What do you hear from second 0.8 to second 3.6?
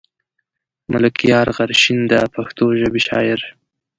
ملکيار غرشين د پښتو ژبې شاعر.